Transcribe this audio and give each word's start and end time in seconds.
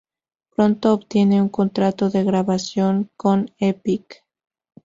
Pronto 0.55 0.93
obtiene 0.93 1.39
un 1.39 1.49
contrato 1.49 2.09
de 2.09 2.23
grabación 2.23 3.11
con 3.17 3.51
Epic. 3.59 4.25